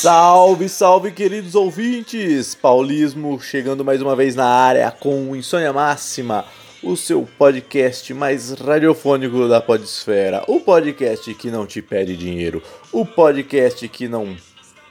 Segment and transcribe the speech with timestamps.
[0.00, 2.54] Salve, salve, queridos ouvintes!
[2.54, 6.44] Paulismo chegando mais uma vez na área com Insônia Máxima,
[6.84, 10.44] o seu podcast mais radiofônico da Podesfera.
[10.46, 14.36] O podcast que não te pede dinheiro, o podcast que não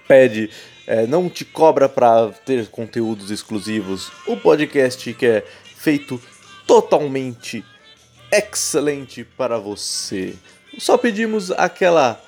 [0.10, 0.50] pede,
[0.86, 5.46] é, não te cobra para ter conteúdos exclusivos, o podcast que é
[5.78, 6.22] feito
[6.68, 7.64] totalmente
[8.30, 10.36] excelente para você.
[10.78, 12.22] Só pedimos aquela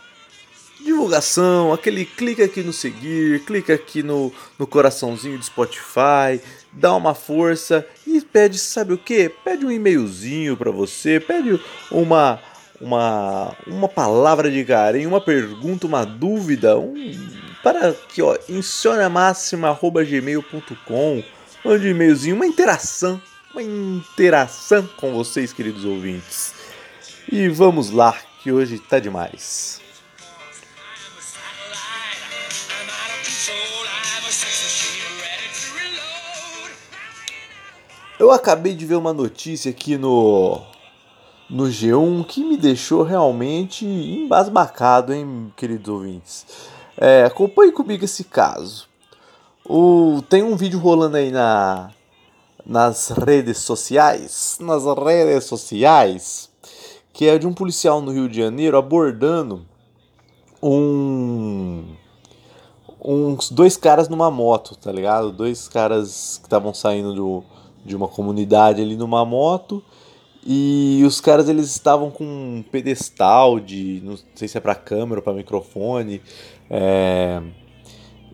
[0.89, 6.41] divulgação, aquele clica aqui no seguir, clica aqui no, no coraçãozinho do Spotify,
[6.73, 9.30] dá uma força e pede, sabe o que?
[9.30, 11.59] Pede um e-mailzinho para você, pede
[11.91, 12.39] uma
[12.81, 16.95] uma uma palavra de carinho, uma pergunta, uma dúvida, um
[17.61, 21.23] para que ó, insonamáxima@gmail.com,
[21.63, 23.21] mande um e-mailzinho, uma interação,
[23.52, 26.53] uma interação com vocês, queridos ouvintes.
[27.31, 29.80] E vamos lá, que hoje tá demais.
[38.20, 40.62] Eu acabei de ver uma notícia aqui no
[41.50, 46.45] no G1 que me deixou realmente embasbacado, hein, queridos ouvintes.
[46.98, 48.89] É, acompanhe comigo esse caso.
[49.66, 51.92] O, tem um vídeo rolando aí na,
[52.66, 56.50] nas redes sociais, nas redes sociais,
[57.14, 59.66] que é de um policial no Rio de Janeiro abordando
[60.61, 61.95] um
[63.02, 65.31] uns dois caras numa moto, tá ligado?
[65.31, 67.44] Dois caras que estavam saindo do
[67.85, 69.83] de uma comunidade ali numa moto
[70.45, 75.19] e os caras eles estavam com um pedestal de não sei se é para câmera
[75.19, 76.21] ou para microfone
[76.69, 77.41] é,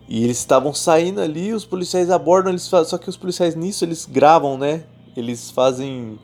[0.08, 3.84] e eles estavam saindo ali os policiais abordam eles fazem, só que os policiais nisso
[3.84, 4.84] eles gravam né?
[5.16, 6.18] Eles fazem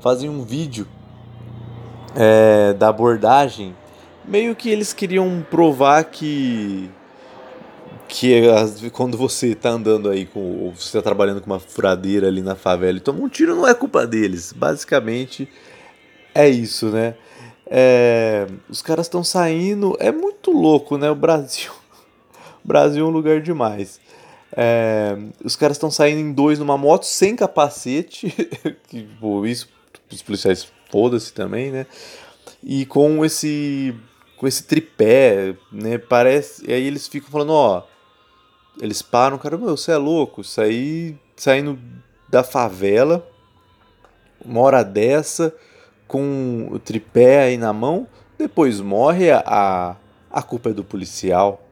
[0.00, 0.86] fazem um vídeo
[2.14, 3.74] é, da abordagem.
[4.24, 6.90] Meio que eles queriam provar que
[8.08, 8.40] que
[8.92, 12.54] quando você tá andando aí com ou você tá trabalhando com uma furadeira ali na
[12.54, 15.48] favela e toma um tiro não é culpa deles basicamente
[16.34, 17.14] é isso né
[17.68, 21.72] é, os caras estão saindo é muito louco né o Brasil
[22.64, 24.00] o Brasil é um lugar demais
[24.52, 28.32] é, os caras estão saindo em dois numa moto sem capacete
[28.88, 29.68] que pô, isso
[30.10, 31.86] os policiais foda-se também né
[32.62, 33.94] e com esse
[34.36, 35.98] com esse tripé, né?
[35.98, 36.68] Parece.
[36.68, 37.82] E aí eles ficam falando, ó,
[38.80, 41.78] eles param, cara, meu, você é louco, sair saindo
[42.28, 43.26] da favela,
[44.44, 45.54] uma hora dessa,
[46.06, 48.06] com o tripé aí na mão,
[48.38, 49.96] depois morre, a,
[50.30, 51.62] a culpa é do policial.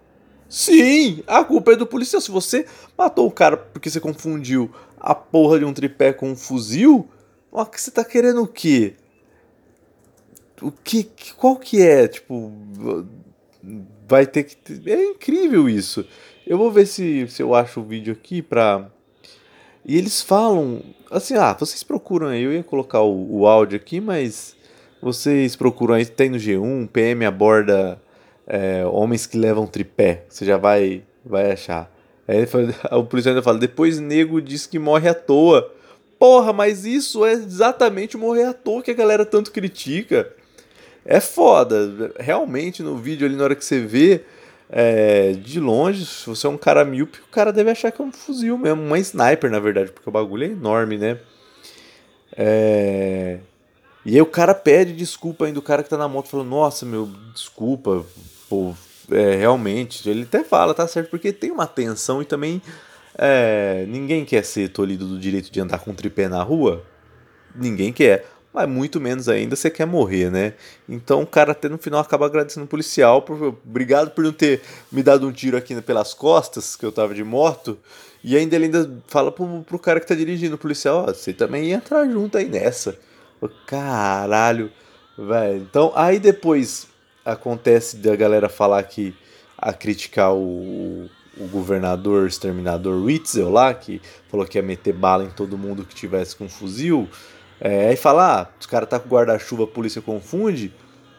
[0.49, 2.21] Sim, a culpa é do policial.
[2.21, 2.67] Se você
[2.97, 7.09] matou o cara porque você confundiu a porra de um tripé com um fuzil,
[7.51, 8.95] ó, que você tá querendo o quê?
[10.63, 12.09] O que, qual que é?
[12.09, 12.53] Tipo,
[14.09, 14.57] vai ter que.
[14.91, 16.05] É incrível isso.
[16.47, 18.87] Eu vou ver se, se eu acho o vídeo aqui pra.
[19.85, 20.83] E eles falam.
[21.11, 22.43] Assim, ah, vocês procuram aí.
[22.43, 24.57] Eu ia colocar o, o áudio aqui, mas
[25.01, 26.05] vocês procuram aí.
[26.07, 28.01] Tem no G1, PM aborda
[28.47, 30.25] é, homens que levam tripé.
[30.29, 31.91] Você já vai, vai achar.
[32.27, 35.73] Aí fala, o policial ainda fala: depois nego diz que morre à toa.
[36.19, 40.33] Porra, mas isso é exatamente morrer à toa que a galera tanto critica.
[41.05, 42.13] É foda.
[42.19, 44.23] Realmente no vídeo ali, na hora que você vê
[44.71, 48.05] é, de longe, se você é um cara míope, o cara deve achar que é
[48.05, 51.19] um fuzil mesmo, uma sniper na verdade, porque o bagulho é enorme, né?
[52.37, 53.39] É...
[54.05, 56.85] E aí o cara pede desculpa ainda, o cara que tá na moto falou, nossa,
[56.85, 58.05] meu, desculpa,
[58.51, 58.75] pô,
[59.11, 62.61] é, realmente, ele até fala, tá certo, porque tem uma tensão e também
[63.17, 66.85] é, ninguém quer ser tolhido do direito de andar com tripé na rua,
[67.55, 70.55] ninguém quer mas muito menos ainda você quer morrer, né?
[70.89, 74.63] Então o cara até no final acaba agradecendo o policial por obrigado por não ter
[74.93, 77.77] me dado um tiro aqui pelas costas, que eu tava de moto.
[78.23, 81.33] E ainda ele ainda fala pro, pro cara que tá dirigindo, o policial, ó, você
[81.33, 82.97] também ia entrar junto aí nessa.
[83.67, 84.71] Caralho,
[85.19, 85.57] velho.
[85.59, 86.87] Então, aí depois
[87.25, 89.15] acontece da galera falar que
[89.59, 94.01] a criticar o, o governador exterminador Witzel lá, que
[94.31, 97.09] falou que ia meter bala em todo mundo que tivesse com fuzil.
[97.65, 100.71] É, aí fala, ah, os caras tá com guarda-chuva, a polícia confunde.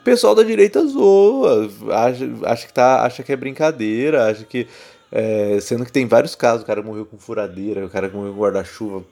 [0.01, 4.67] O pessoal da direita zoa, acha, acha, que, tá, acha que é brincadeira, acha que.
[5.11, 8.39] É, sendo que tem vários casos, o cara morreu com furadeira, o cara morreu com
[8.41, 9.03] guarda-chuva,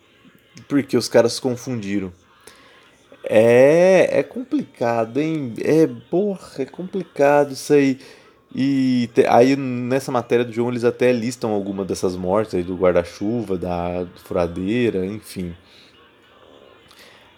[0.68, 2.14] porque os caras se confundiram.
[3.24, 5.56] É, é complicado, hein?
[5.64, 8.00] É, porra, é complicado isso aí.
[8.54, 12.76] E te, aí nessa matéria do João eles até listam alguma dessas mortes aí do
[12.76, 15.56] guarda-chuva, da furadeira, enfim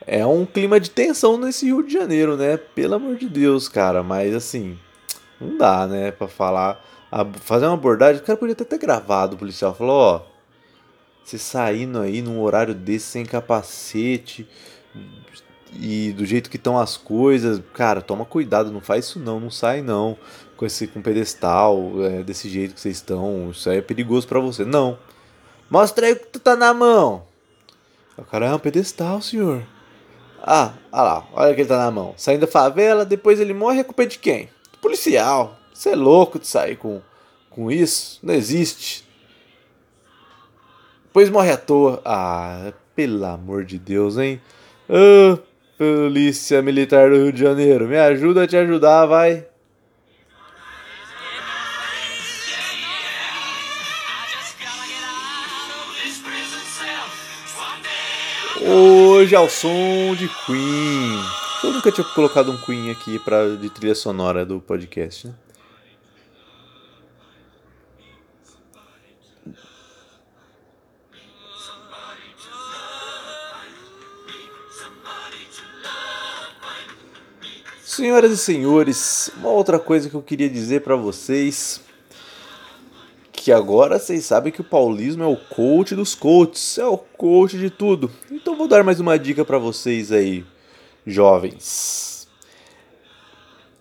[0.08, 2.58] é um clima de tensão nesse Rio de Janeiro, né?
[2.58, 4.04] Pelo amor de Deus, cara.
[4.04, 4.78] Mas assim,
[5.40, 6.12] não dá, né?
[6.12, 6.84] Pra falar.
[7.12, 9.74] a fazer uma abordagem, o cara podia até ter gravado o policial.
[9.74, 10.22] Falou, ó,
[11.24, 14.48] você saindo aí num horário desse sem capacete
[15.74, 19.52] e do jeito que estão as coisas, cara, toma cuidado, não faz isso não, não
[19.52, 20.18] sai não
[20.56, 24.40] com esse com pedestal, é, desse jeito que vocês estão, isso aí é perigoso para
[24.40, 24.64] você.
[24.64, 24.98] Não.
[25.70, 27.24] Mostra aí o que tu tá na mão.
[28.18, 29.64] O cara é um pedestal, senhor.
[30.48, 32.14] Ah, olha lá, olha que ele tá na mão.
[32.18, 34.48] Saindo da favela, depois ele morre, é culpa de quem?
[34.72, 35.58] Do policial.
[35.74, 37.02] Você é louco de sair com,
[37.50, 38.20] com isso?
[38.22, 39.04] Não existe.
[41.06, 42.00] Depois morre à toa.
[42.06, 44.40] Ah, pelo amor de Deus, hein?
[44.88, 45.40] Ah,
[45.80, 49.46] Polícia Militar do Rio de Janeiro, me ajuda a te ajudar, vai.
[58.68, 61.20] Hoje ao som de Queen.
[61.64, 65.36] Eu nunca tinha colocado um Queen aqui pra, de trilha sonora do podcast, né?
[77.84, 81.82] Senhoras e senhores, uma outra coisa que eu queria dizer para vocês
[83.46, 87.56] que agora vocês sabem que o paulismo é o coach dos coaches, é o coach
[87.60, 88.10] de tudo.
[88.32, 90.44] Então vou dar mais uma dica para vocês aí,
[91.06, 92.28] jovens.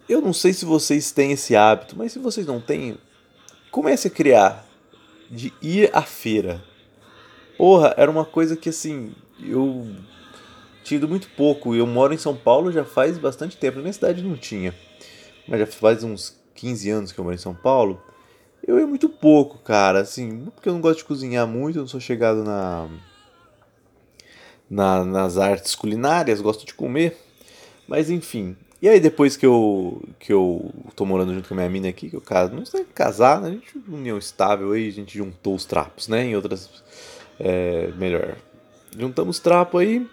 [0.07, 2.99] Eu não sei se vocês têm esse hábito, mas se vocês não têm,
[3.71, 4.67] comece a criar
[5.31, 6.63] de ir à feira.
[7.57, 9.89] Porra, era uma coisa que assim, eu
[10.83, 11.75] tinha ido muito pouco.
[11.75, 13.77] Eu moro em São Paulo já faz bastante tempo.
[13.77, 14.75] Na minha cidade não tinha.
[15.49, 17.99] Mas já faz uns 15 anos que eu moro em São Paulo.
[18.67, 21.89] Eu ia muito pouco, cara, assim, porque eu não gosto de cozinhar muito, eu não
[21.89, 22.89] sou chegado na,
[24.71, 27.17] na nas artes culinárias, gosto de comer,
[27.87, 28.57] mas enfim.
[28.81, 32.09] E aí depois que eu que eu tô morando junto com a minha mina aqui,
[32.09, 33.49] que eu caso, não sei casar, né?
[33.49, 36.25] A gente união estável aí, a gente juntou os trapos, né?
[36.25, 36.71] Em outras
[37.39, 38.37] é, melhor.
[38.99, 40.07] Juntamos trapo aí.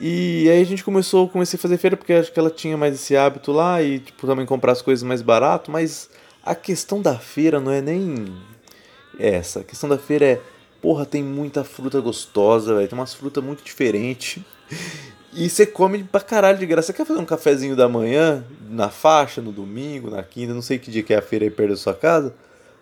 [0.00, 2.94] E aí a gente começou, comecei a fazer feira porque acho que ela tinha mais
[2.94, 6.08] esse hábito lá e tipo também comprar as coisas mais barato, mas
[6.48, 8.34] a questão da feira não é nem
[9.18, 9.60] essa.
[9.60, 10.40] A questão da feira é,
[10.80, 12.88] porra, tem muita fruta gostosa, velho.
[12.88, 14.42] Tem umas frutas muito diferentes.
[15.34, 16.86] E você come pra caralho de graça.
[16.86, 20.78] Você quer fazer um cafezinho da manhã, na faixa, no domingo, na quinta, não sei
[20.78, 22.34] que dia que é a feira aí perto da sua casa?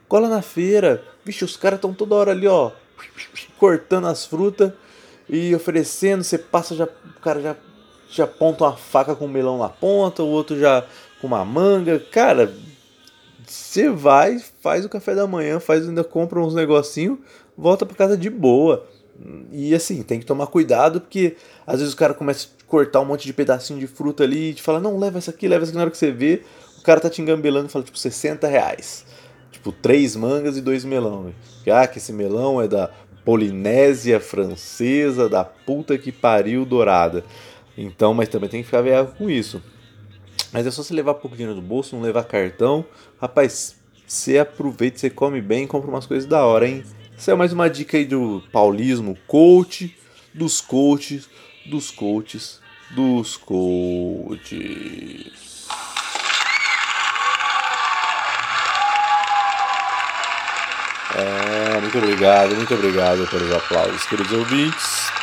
[0.07, 1.03] Cola na feira.
[1.25, 2.71] Vixe, os caras estão toda hora ali, ó,
[3.59, 4.73] cortando as frutas
[5.29, 6.23] e oferecendo.
[6.23, 7.57] Você passa, já, o cara já,
[8.09, 10.85] já aponta uma faca com um melão na ponta, o outro já
[11.21, 11.99] com uma manga.
[11.99, 12.55] Cara,
[13.47, 17.21] você vai, faz o café da manhã, faz ainda compra uns negocinho,
[17.57, 18.87] volta para casa de boa.
[19.53, 23.05] E assim, tem que tomar cuidado, porque às vezes o cara começa a cortar um
[23.05, 25.71] monte de pedacinho de fruta ali e te fala, não, leva essa aqui, leva essa
[25.71, 25.77] aqui.
[25.77, 26.43] Na hora que você vê,
[26.79, 29.07] o cara tá te engambelando e fala, tipo, 60 reais.
[29.51, 31.33] Tipo, três mangas e dois melão.
[31.73, 32.91] Ah, que esse melão é da
[33.25, 37.25] Polinésia Francesa, da puta que pariu dourada.
[37.77, 39.63] Então, mas também tem que ficar veado com isso.
[40.57, 42.83] Mas é só você levar pouco dinheiro do bolso, não levar cartão.
[43.21, 43.77] Rapaz,
[44.07, 46.83] você aproveita, você come bem e compra umas coisas da hora, hein?
[47.15, 49.95] Essa é mais uma dica aí do paulismo, coach,
[50.33, 51.29] dos coaches,
[51.67, 52.59] dos coaches,
[52.93, 54.49] dos coaches.
[61.15, 65.16] É, muito obrigado, muito obrigado pelos aplausos, queridos ouvintes.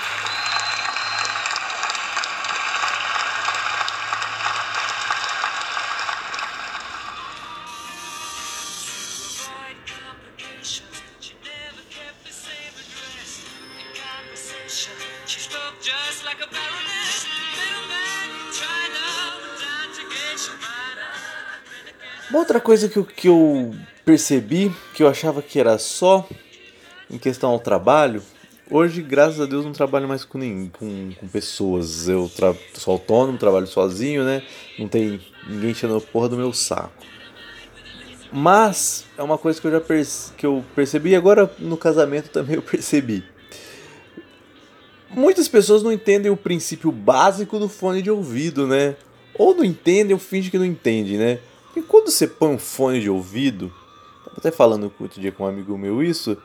[22.30, 26.28] Uma outra coisa que eu, que eu percebi, que eu achava que era só
[27.10, 28.24] em questão ao trabalho,
[28.72, 32.10] hoje, graças a Deus, não trabalho mais com, ninguém, com, com pessoas.
[32.10, 32.30] Eu
[32.74, 34.42] sou autônomo, trabalho sozinho, né?
[34.80, 36.92] Não tem ninguém enchendo a porra do meu saco.
[38.32, 39.82] Mas é uma coisa que eu já
[40.36, 43.24] que eu percebi, agora no casamento também eu percebi.
[45.16, 48.96] Muitas pessoas não entendem o princípio básico do fone de ouvido, né?
[49.36, 51.40] Ou não entendem ou fingem que não entendem, né?
[51.76, 53.72] E quando você põe um fone de ouvido,
[54.26, 56.36] tava até falando outro dia com um amigo meu isso,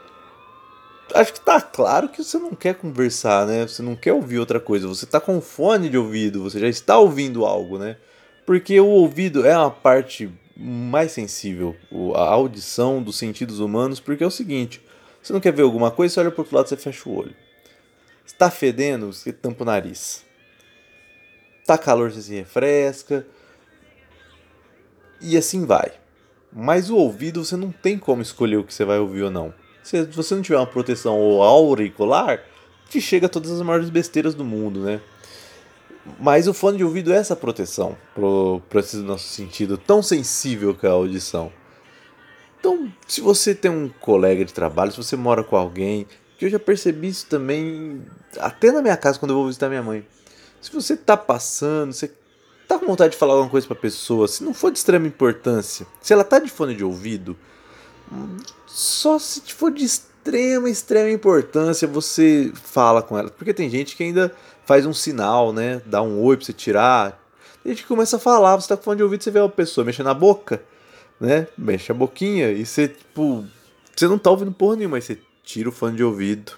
[1.15, 3.67] acho que tá claro que você não quer conversar, né?
[3.67, 4.87] Você não quer ouvir outra coisa.
[4.87, 7.97] Você tá com fone de ouvido, você já está ouvindo algo, né?
[8.45, 11.75] Porque o ouvido é uma parte mais sensível,
[12.15, 14.83] a audição dos sentidos humanos, porque é o seguinte:
[15.23, 17.48] você não quer ver alguma coisa, você olha pro outro lado, você fecha o olho.
[18.29, 20.25] Está fedendo, você tampa o nariz.
[21.67, 23.27] Tá calor, você se refresca
[25.21, 25.93] e assim vai.
[26.53, 29.53] Mas o ouvido você não tem como escolher o que você vai ouvir ou não.
[29.83, 32.45] Se você não tiver uma proteção auricular,
[32.89, 35.01] te chega todas as maiores besteiras do mundo, né?
[36.21, 37.97] Mas o fone de ouvido é essa proteção
[38.69, 41.53] para esse nosso sentido tão sensível que é a audição.
[42.61, 46.07] Então, se você tem um colega de trabalho, se você mora com alguém,
[46.39, 48.03] que eu já percebi isso também,
[48.39, 50.07] até na minha casa quando eu vou visitar minha mãe.
[50.61, 52.11] Se você tá passando, você
[52.67, 55.87] tá com vontade de falar alguma coisa pra pessoa, se não for de extrema importância,
[56.01, 57.37] se ela tá de fone de ouvido,
[58.67, 63.31] só se for de extrema, extrema importância você fala com ela.
[63.31, 64.33] Porque tem gente que ainda
[64.65, 65.83] faz um sinal, né?
[65.85, 67.23] Dá um oi pra você tirar.
[67.63, 69.49] Tem gente que começa a falar, você tá com fone de ouvido, você vê uma
[69.49, 70.63] pessoa mexendo na boca
[71.21, 71.47] né?
[71.57, 73.45] Mexe a boquinha e você, tipo,
[73.95, 75.19] você não tá ouvindo porra nenhuma, mas você
[75.49, 76.53] tira o fone de ouvido.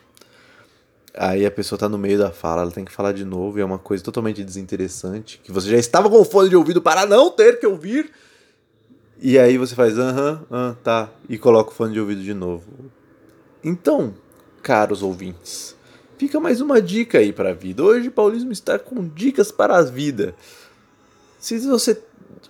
[1.15, 3.63] Aí a pessoa tá no meio da fala, ela tem que falar de novo, e
[3.63, 7.07] é uma coisa totalmente desinteressante, que você já estava com o fone de ouvido para
[7.07, 8.11] não ter que ouvir.
[9.21, 12.21] E aí você faz aham, uh -huh, uh, tá, e coloca o fone de ouvido
[12.21, 12.65] de novo.
[13.63, 14.13] Então,
[14.61, 15.77] caros ouvintes,
[16.19, 17.85] fica mais uma dica aí para a vida.
[17.85, 20.35] Hoje Paulismo está com dicas para a vida.
[21.39, 22.03] Se você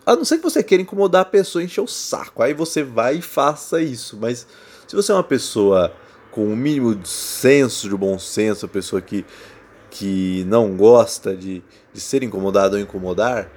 [0.06, 2.42] a não ser que você queira incomodar a pessoa e encher o saco.
[2.42, 4.16] Aí você vai e faça isso.
[4.16, 4.46] Mas
[4.86, 5.92] se você é uma pessoa
[6.30, 9.24] com o um mínimo de senso, de bom senso, uma pessoa que,
[9.90, 13.50] que não gosta de, de ser incomodado ou incomodar,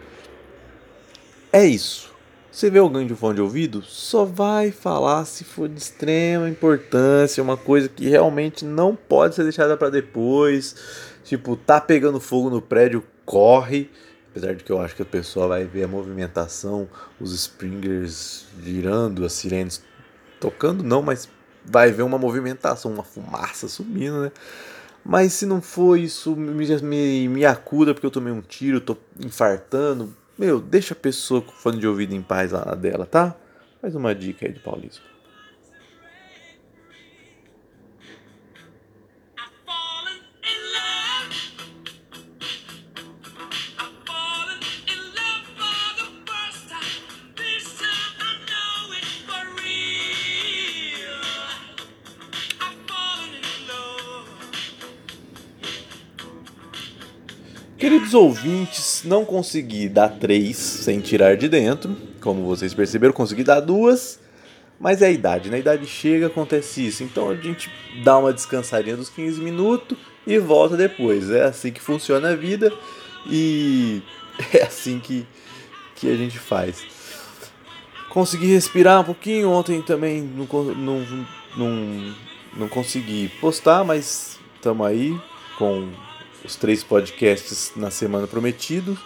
[1.52, 2.12] é isso.
[2.52, 7.42] Você vê alguém de fone de ouvido, só vai falar se for de extrema importância,
[7.42, 10.76] uma coisa que realmente não pode ser deixada para depois.
[11.24, 13.90] Tipo, tá pegando fogo no prédio, corre
[14.34, 16.90] Apesar de que eu acho que a pessoa vai ver a movimentação,
[17.20, 19.84] os springers girando, as sirenes
[20.40, 21.30] tocando, não, mas
[21.66, 24.32] vai ver uma movimentação, uma fumaça subindo, né?
[25.06, 28.96] Mas se não for isso, me, me, me acuda porque eu tomei um tiro, tô
[29.20, 30.16] infartando.
[30.38, 33.36] Meu, deixa a pessoa com fone de ouvido em paz lá dela, tá?
[33.82, 35.13] Mais uma dica aí de Paulismo.
[58.14, 61.98] Queridos ouvintes, não consegui dar três sem tirar de dentro.
[62.22, 64.20] Como vocês perceberam, consegui dar duas.
[64.80, 65.60] Mas é a idade, na né?
[65.62, 67.04] idade chega, acontece isso.
[67.04, 67.72] Então a gente
[68.04, 71.32] dá uma descansadinha dos 15 minutos e volta depois.
[71.32, 72.72] É assim que funciona a vida
[73.26, 74.04] e
[74.54, 75.26] é assim que,
[75.96, 76.86] que a gente faz.
[78.10, 79.50] Consegui respirar um pouquinho.
[79.50, 81.26] Ontem também não, não,
[81.58, 82.16] não,
[82.58, 85.20] não consegui postar, mas estamos aí
[85.58, 85.90] com
[86.44, 88.98] os três podcasts na semana prometido.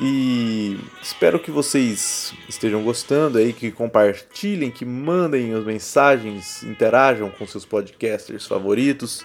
[0.00, 7.46] E espero que vocês estejam gostando aí, que compartilhem, que mandem as mensagens, interajam com
[7.46, 9.24] seus podcasters favoritos.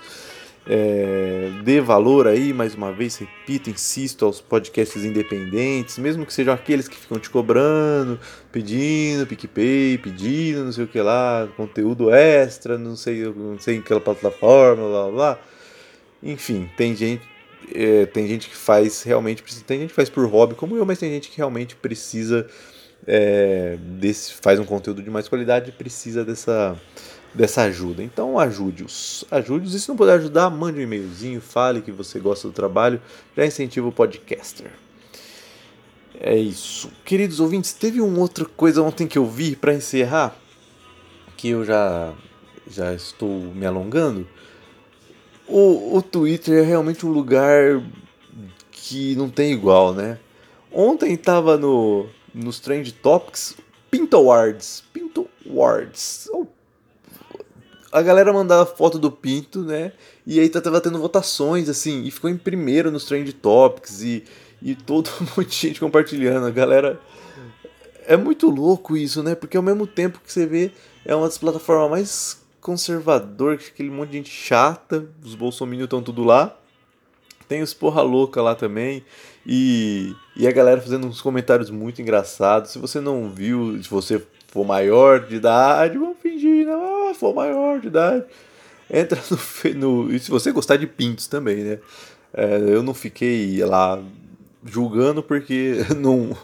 [0.68, 6.56] É, dê valor aí, mais uma vez, repito, insisto, aos podcasts independentes, mesmo que sejam
[6.56, 8.20] aqueles que ficam te cobrando,
[8.52, 13.82] pedindo PicPay, pedindo não sei o que lá, conteúdo extra, não sei, não sei em
[13.82, 15.40] que plataforma, blá blá blá
[16.25, 17.22] enfim, tem gente,
[17.72, 20.98] é, tem gente que faz realmente, tem gente que faz por hobby como eu, mas
[20.98, 22.48] tem gente que realmente precisa
[23.05, 26.75] é, desse, faz um conteúdo de mais qualidade e precisa dessa,
[27.32, 28.01] dessa ajuda.
[28.01, 29.24] Então ajude-os.
[29.29, 29.75] Ajude-os.
[29.75, 33.00] E se não puder ajudar, mande um e-mailzinho, fale que você gosta do trabalho,
[33.38, 34.72] já incentiva o podcaster.
[36.20, 36.89] É isso.
[37.03, 40.36] Queridos ouvintes, teve uma outra coisa ontem que eu vi para encerrar,
[41.38, 42.13] que eu já,
[42.67, 44.25] já estou me alongando
[45.48, 47.82] o, o Twitter é realmente um lugar
[48.72, 50.20] que não tem igual, né?
[50.72, 53.56] Ontem tava no, nos Trend Topics
[53.90, 54.84] Pinto Awards.
[54.92, 56.30] Pinto Awards.
[57.92, 59.94] A galera mandava foto do Pinto, né?
[60.28, 64.25] E aí tava tendo votações, assim, e ficou em primeiro nos Trend Topics e,
[64.62, 66.46] e todo um monte de gente compartilhando.
[66.46, 67.00] A galera.
[68.06, 69.34] É muito louco isso, né?
[69.34, 70.72] Porque ao mesmo tempo que você vê,
[71.06, 76.24] é uma das plataformas mais conservador, aquele monte de gente chata, os bolsominions estão tudo
[76.24, 76.57] lá.
[77.48, 79.05] Tem os porra louca lá também.
[79.45, 82.72] E, e a galera fazendo uns comentários muito engraçados.
[82.72, 87.79] Se você não viu, se você for maior de idade, vamos fingir, não, for maior
[87.79, 88.25] de idade.
[88.89, 90.12] Entra no, no.
[90.12, 91.79] E se você gostar de pintos também, né?
[92.34, 94.01] É, eu não fiquei lá
[94.65, 96.36] julgando porque não,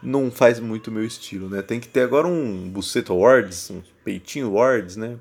[0.00, 1.60] não faz muito meu estilo, né?
[1.60, 5.16] Tem que ter agora um Buceto Awards, um Peitinho Awards, né?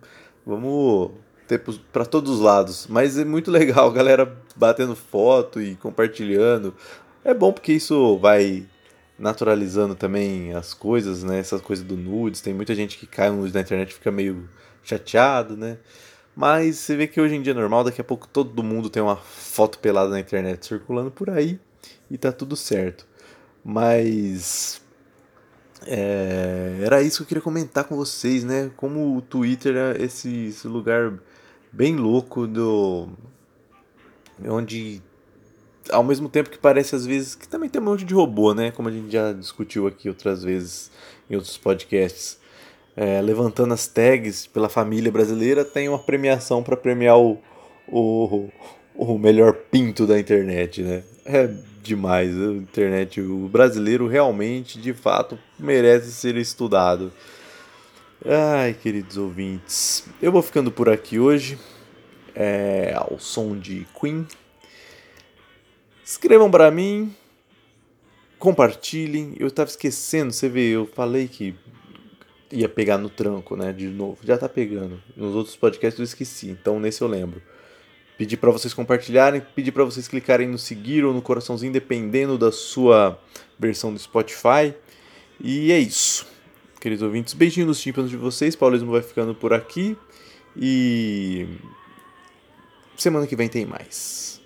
[0.45, 1.11] Vamos
[1.47, 2.87] ter para todos os lados.
[2.87, 6.73] Mas é muito legal, galera batendo foto e compartilhando.
[7.23, 8.65] É bom porque isso vai
[9.17, 11.39] naturalizando também as coisas, né?
[11.39, 12.41] Essas coisas do nudes.
[12.41, 14.49] Tem muita gente que cai no nudes na internet e fica meio
[14.83, 15.77] chateado, né?
[16.35, 19.01] Mas você vê que hoje em dia é normal, daqui a pouco todo mundo tem
[19.01, 21.59] uma foto pelada na internet circulando por aí
[22.11, 23.07] e tá tudo certo.
[23.63, 24.81] Mas
[25.85, 28.71] é, era isso que eu queria comentar com vocês, né?
[28.75, 31.13] Como o Twitter é esse, esse lugar
[31.71, 33.09] bem louco do
[34.47, 35.01] onde
[35.89, 38.71] ao mesmo tempo que parece às vezes que também tem um monte de robô, né?
[38.71, 40.91] Como a gente já discutiu aqui outras vezes
[41.29, 42.39] em outros podcasts
[42.95, 47.37] é, levantando as tags pela família brasileira, tem uma premiação para premiar o,
[47.87, 48.49] o,
[48.95, 51.03] o melhor pinto da internet, né?
[51.25, 51.49] É
[51.85, 52.35] demais.
[52.35, 57.11] A internet, o brasileiro realmente, de fato, merece ser estudado.
[58.25, 61.59] Ai, queridos ouvintes, eu vou ficando por aqui hoje,
[62.33, 64.25] é, ao som de Queen.
[66.03, 67.13] Escrevam para mim,
[68.39, 69.35] compartilhem.
[69.39, 71.55] Eu estava esquecendo, você vê, eu falei que
[72.51, 73.73] ia pegar no tranco, né?
[73.73, 74.17] De novo.
[74.23, 75.01] Já tá pegando.
[75.15, 77.41] Nos outros podcasts eu esqueci, então nesse eu lembro.
[78.17, 82.51] Pedir para vocês compartilharem, pedir para vocês clicarem no seguir ou no coraçãozinho, dependendo da
[82.51, 83.19] sua
[83.59, 84.73] versão do Spotify.
[85.39, 86.25] E é isso.
[86.79, 88.55] Queridos ouvintes, beijinho nos tímpanos de vocês.
[88.55, 89.97] Paulismo vai ficando por aqui.
[90.55, 91.45] E
[92.95, 94.41] semana que vem tem mais.